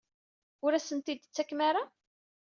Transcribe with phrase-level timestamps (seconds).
[0.65, 1.83] Ur asent-tent-id-tettakem ara?